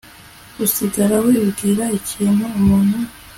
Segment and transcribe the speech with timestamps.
[0.65, 2.21] usigara wibwira iki
[2.65, 2.97] muntu